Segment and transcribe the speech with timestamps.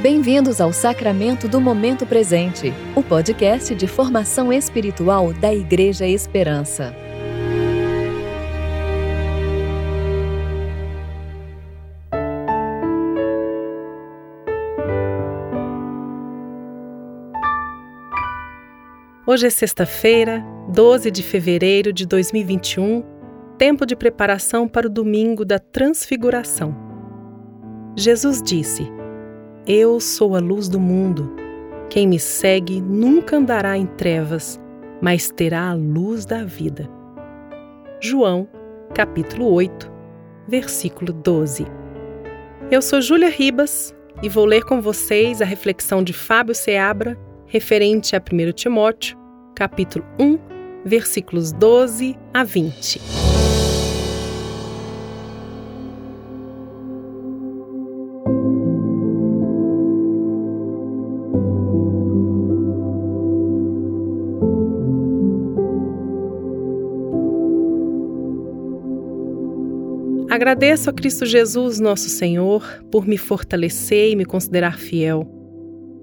[0.00, 6.94] Bem-vindos ao Sacramento do Momento Presente, o podcast de formação espiritual da Igreja Esperança.
[19.26, 23.02] Hoje é sexta-feira, 12 de fevereiro de 2021,
[23.56, 26.76] tempo de preparação para o domingo da Transfiguração.
[27.96, 28.86] Jesus disse:
[29.68, 31.34] Eu sou a luz do mundo.
[31.90, 34.60] Quem me segue nunca andará em trevas,
[35.02, 36.88] mas terá a luz da vida.
[38.00, 38.46] João,
[38.94, 39.90] capítulo 8,
[40.46, 41.66] versículo 12.
[42.70, 43.92] Eu sou Júlia Ribas
[44.22, 49.18] e vou ler com vocês a reflexão de Fábio Seabra referente a 1 Timóteo,
[49.52, 50.38] capítulo 1,
[50.84, 53.25] versículos 12 a 20.
[70.36, 75.36] Agradeço a Cristo Jesus, nosso Senhor, por me fortalecer e me considerar fiel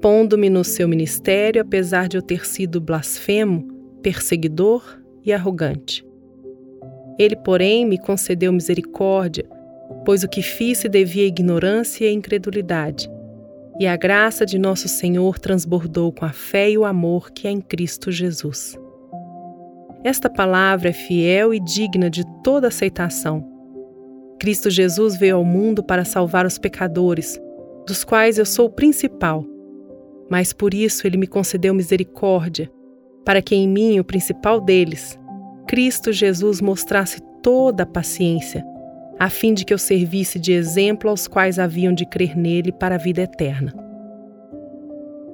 [0.00, 3.68] pondo-me no seu ministério, apesar de eu ter sido blasfemo,
[4.02, 4.82] perseguidor
[5.24, 6.04] e arrogante.
[7.18, 9.44] Ele, porém, me concedeu misericórdia,
[10.04, 13.10] pois o que fiz se devia à ignorância e à incredulidade,
[13.78, 17.50] e a graça de nosso Senhor transbordou com a fé e o amor que é
[17.50, 18.78] em Cristo Jesus.
[20.02, 23.59] Esta palavra é fiel e digna de toda aceitação.
[24.40, 27.40] Cristo Jesus veio ao mundo para salvar os pecadores,
[27.86, 29.44] dos quais eu sou o principal
[30.30, 32.70] mas por isso ele me concedeu misericórdia,
[33.24, 35.18] para que em mim, o principal deles,
[35.66, 38.64] Cristo Jesus mostrasse toda a paciência,
[39.18, 42.94] a fim de que eu servisse de exemplo aos quais haviam de crer nele para
[42.94, 43.74] a vida eterna.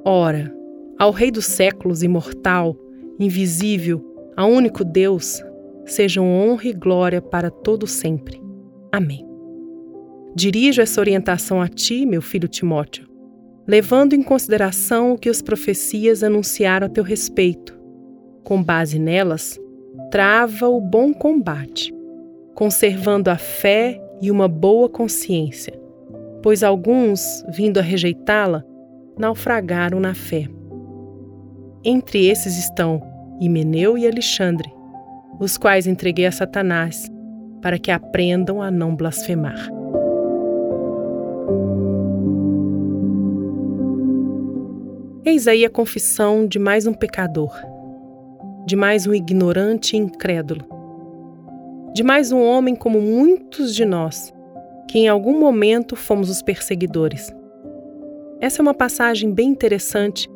[0.03, 0.53] Ora,
[0.99, 2.75] ao Rei dos séculos, imortal,
[3.21, 4.03] invisível,
[4.35, 5.45] a único Deus,
[5.85, 8.46] sejam honra e glória para todo sempre.
[8.93, 9.27] Amém.
[10.35, 13.09] Dirijo essa orientação a ti, meu filho Timóteo,
[13.67, 17.79] levando em consideração o que as profecias anunciaram a teu respeito.
[18.45, 19.59] Com base nelas,
[20.11, 21.93] trava o bom combate,
[22.55, 25.73] conservando a fé e uma boa consciência,
[26.43, 28.63] pois alguns, vindo a rejeitá-la,
[29.19, 30.47] naufragaram na fé.
[31.83, 33.03] Entre esses estão
[33.41, 34.71] Himeneu e Alexandre,
[35.41, 37.11] os quais entreguei a Satanás,
[37.67, 39.69] para que aprendam a não blasfemar.
[45.25, 47.53] Eis aí a confissão de mais um pecador,
[48.65, 50.65] de mais um ignorante e incrédulo,
[51.93, 54.33] de mais um homem como muitos de nós,
[54.89, 57.35] que em algum momento fomos os perseguidores.
[58.41, 60.31] Essa é uma passagem bem interessante,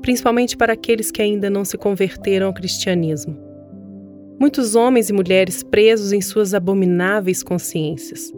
[0.00, 3.51] principalmente para aqueles que ainda não se converteram ao cristianismo.
[4.42, 8.32] Muitos homens e mulheres presos em suas abomináveis consciências.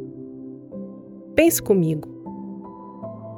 [1.34, 2.06] Pense comigo.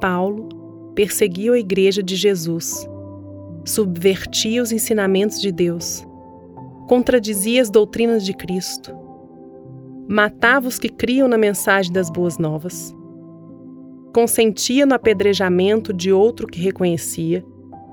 [0.00, 0.49] Paulo,
[0.93, 2.84] perseguiu a Igreja de Jesus,
[3.65, 6.04] subvertia os ensinamentos de Deus,
[6.88, 8.93] contradizia as doutrinas de Cristo,
[10.09, 12.93] matava os que criam na mensagem das boas novas,
[14.12, 17.44] consentia no apedrejamento de outro que reconhecia,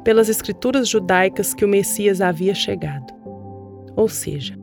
[0.03, 3.13] pelas escrituras judaicas, que o Messias havia chegado.
[3.95, 4.62] Ou seja,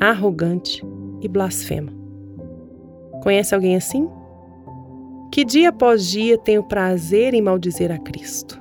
[0.00, 0.84] arrogante
[1.20, 1.92] e blasfema.
[3.22, 4.08] Conhece alguém assim?
[5.32, 8.60] que dia após dia tem o prazer em maldizer a Cristo.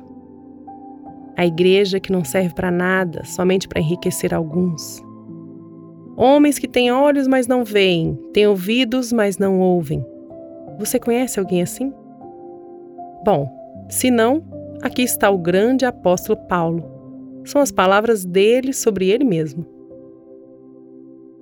[1.36, 5.04] A igreja que não serve para nada, somente para enriquecer alguns.
[6.16, 10.06] Homens que têm olhos, mas não veem, têm ouvidos, mas não ouvem.
[10.80, 11.94] Você conhece alguém assim?
[13.26, 13.52] Bom,
[13.90, 14.42] se não,
[14.82, 16.86] aqui está o grande apóstolo Paulo.
[17.44, 19.66] São as palavras dele sobre ele mesmo.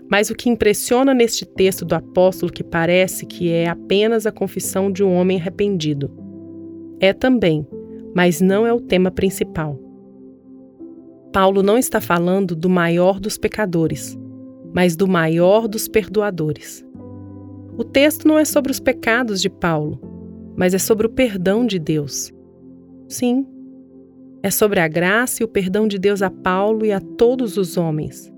[0.09, 4.91] Mas o que impressiona neste texto do apóstolo, que parece que é apenas a confissão
[4.91, 6.11] de um homem arrependido,
[6.99, 7.65] é também,
[8.15, 9.79] mas não é o tema principal.
[11.31, 14.17] Paulo não está falando do maior dos pecadores,
[14.73, 16.83] mas do maior dos perdoadores.
[17.77, 19.99] O texto não é sobre os pecados de Paulo,
[20.57, 22.33] mas é sobre o perdão de Deus.
[23.07, 23.45] Sim,
[24.41, 27.77] é sobre a graça e o perdão de Deus a Paulo e a todos os
[27.77, 28.31] homens.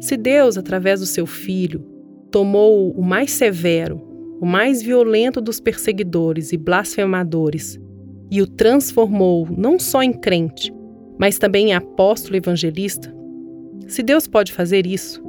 [0.00, 1.84] Se Deus, através do seu filho,
[2.30, 4.00] tomou o mais severo,
[4.40, 7.78] o mais violento dos perseguidores e blasfemadores
[8.30, 10.72] e o transformou não só em crente,
[11.18, 13.14] mas também em apóstolo evangelista,
[13.86, 15.22] se Deus pode fazer isso,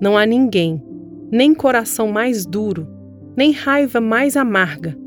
[0.00, 0.82] não há ninguém,
[1.30, 2.86] nem coração mais duro,
[3.34, 4.98] nem raiva mais amarga,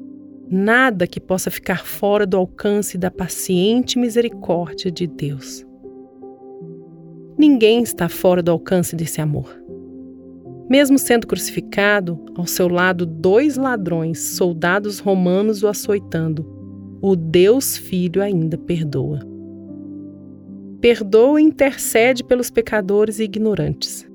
[0.50, 5.66] nada que possa ficar fora do alcance da paciente misericórdia de Deus.
[7.48, 9.56] Ninguém está fora do alcance desse amor.
[10.68, 16.44] Mesmo sendo crucificado, ao seu lado dois ladrões, soldados romanos o açoitando,
[17.00, 19.20] o Deus Filho ainda perdoa.
[20.82, 24.10] Perdoa e intercede pelos pecadores e ignorantes.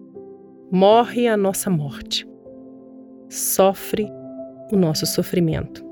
[0.69, 2.29] Morre a nossa morte.
[3.29, 4.09] Sofre
[4.73, 5.85] o nosso sofrimento.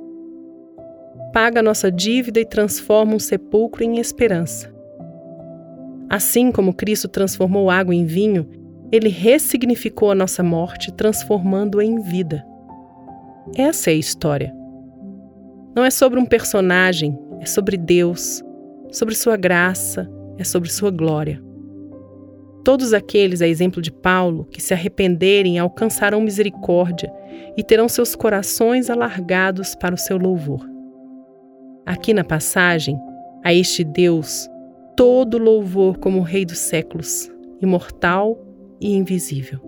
[1.32, 4.76] Paga a nossa dívida e transforma um sepulcro em esperança.
[6.08, 8.48] Assim como Cristo transformou água em vinho,
[8.90, 12.44] ele ressignificou a nossa morte, transformando-a em vida.
[13.54, 14.54] Essa é a história.
[15.76, 18.42] Não é sobre um personagem, é sobre Deus,
[18.90, 21.42] sobre Sua graça, é sobre Sua glória.
[22.64, 27.12] Todos aqueles, a exemplo de Paulo, que se arrependerem alcançarão misericórdia
[27.56, 30.68] e terão seus corações alargados para o seu louvor.
[31.86, 32.98] Aqui na passagem,
[33.44, 34.48] a este Deus,
[34.98, 37.30] todo louvor como Rei dos séculos,
[37.62, 38.36] imortal
[38.80, 39.60] e invisível.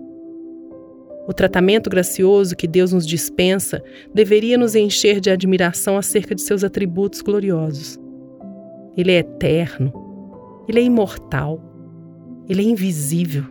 [1.25, 3.81] O tratamento gracioso que Deus nos dispensa
[4.13, 7.97] deveria nos encher de admiração acerca de seus atributos gloriosos.
[8.97, 9.93] Ele é eterno,
[10.67, 11.63] ele é imortal,
[12.49, 13.45] ele é invisível.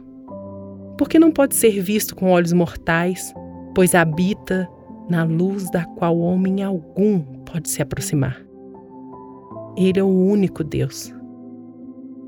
[0.98, 3.32] Porque não pode ser visto com olhos mortais,
[3.74, 4.68] pois habita
[5.08, 8.38] na luz da qual homem algum pode se aproximar.
[9.78, 11.18] Ele é o único Deus.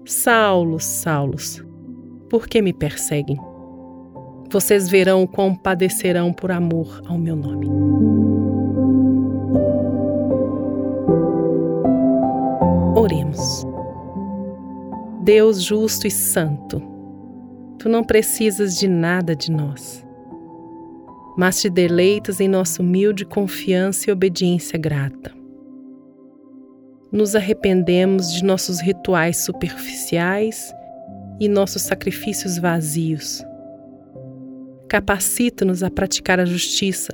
[0.04, 1.64] Saulos, Saulos,
[2.28, 3.38] por que me perseguem?
[4.50, 7.68] Vocês verão quão padecerão por amor ao meu nome.
[12.96, 13.64] Oremos.
[15.22, 16.82] Deus justo e santo,
[17.78, 20.04] tu não precisas de nada de nós,
[21.38, 25.41] mas te deleitas em nossa humilde confiança e obediência grata.
[27.12, 30.74] Nos arrependemos de nossos rituais superficiais
[31.38, 33.44] e nossos sacrifícios vazios.
[34.88, 37.12] Capacita-nos a praticar a justiça,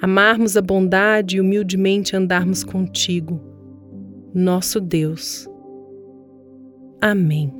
[0.00, 3.40] amarmos a bondade e humildemente andarmos contigo,
[4.34, 5.46] nosso Deus.
[7.00, 7.59] Amém.